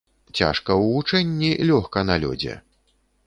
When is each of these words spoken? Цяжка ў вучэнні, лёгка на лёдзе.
Цяжка 0.37 0.71
ў 0.75 0.87
вучэнні, 0.93 1.51
лёгка 1.71 2.05
на 2.13 2.17
лёдзе. 2.27 2.57